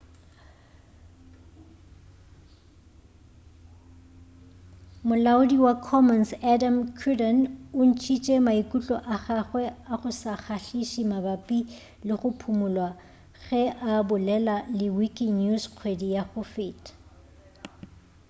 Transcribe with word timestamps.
molaodi 5.07 5.57
wa 5.65 5.73
commons 5.87 6.29
adam 6.53 6.75
cuerden 6.99 7.37
o 7.79 7.81
ntšhitše 7.89 8.35
maikutlo 8.47 8.95
a 9.13 9.15
gagwe 9.25 9.63
a 9.91 9.93
go 10.01 10.11
se 10.21 10.33
kgahliše 10.43 11.01
mabapi 11.11 11.59
le 12.07 12.13
go 12.19 12.29
phumulwa 12.39 12.89
ge 13.43 13.61
a 13.89 13.91
bolela 14.07 14.55
le 14.77 14.87
wikinews 14.97 15.63
kgwedi 15.75 16.07
ya 16.15 16.21
go 16.31 16.41
feta 16.53 16.91